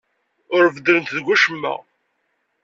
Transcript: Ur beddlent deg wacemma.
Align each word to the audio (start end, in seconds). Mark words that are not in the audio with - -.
Ur 0.55 0.63
beddlent 0.75 1.13
deg 1.15 1.25
wacemma. 1.27 1.73